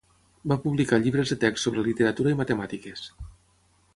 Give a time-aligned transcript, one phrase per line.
[0.51, 3.07] Va publicar llibres de text sobre literatura i matemàtiques.